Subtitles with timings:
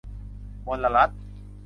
[0.65, 1.13] มลรัฐ